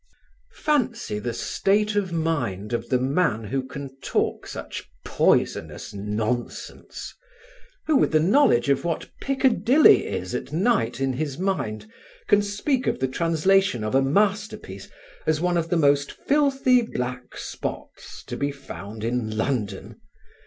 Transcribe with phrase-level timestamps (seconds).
[0.55, 7.13] Fancy the state of mind of the man who can talk such poisonous nonsense;
[7.85, 11.85] who, with the knowledge of what Piccadilly is at night in his mind,
[12.27, 14.89] can speak of the translation of a masterpiece
[15.27, 20.01] as one of the "most filthy black spots" to be found in London.